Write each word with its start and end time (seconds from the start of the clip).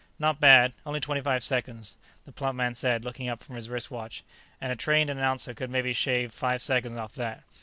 "Not 0.17 0.39
bad; 0.39 0.73
only 0.83 0.99
twenty 0.99 1.21
five 1.21 1.43
seconds," 1.43 1.95
the 2.25 2.31
plump 2.31 2.55
man 2.57 2.73
said, 2.73 3.05
looking 3.05 3.29
up 3.29 3.39
from 3.43 3.53
his 3.55 3.69
wrist 3.69 3.91
watch. 3.91 4.23
"And 4.59 4.71
a 4.71 4.75
trained 4.75 5.11
announcer 5.11 5.53
could 5.53 5.69
maybe 5.69 5.93
shave 5.93 6.33
five 6.33 6.63
seconds 6.63 6.97
off 6.97 7.13
that. 7.13 7.43